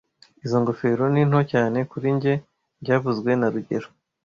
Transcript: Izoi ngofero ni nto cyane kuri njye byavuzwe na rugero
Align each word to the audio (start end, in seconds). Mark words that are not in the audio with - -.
Izoi 0.45 0.61
ngofero 0.61 1.03
ni 1.13 1.23
nto 1.29 1.39
cyane 1.51 1.79
kuri 1.91 2.07
njye 2.17 2.33
byavuzwe 2.81 3.31
na 3.39 3.47
rugero 3.53 3.87